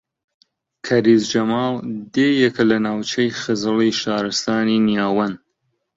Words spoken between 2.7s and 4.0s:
لە ناوچەی خزڵی